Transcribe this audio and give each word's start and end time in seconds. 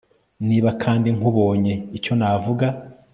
niba 0.47 0.69
kandi 0.83 1.07
nkubonye 1.17 1.73
icyo 1.97 2.13
navuga 2.19 2.67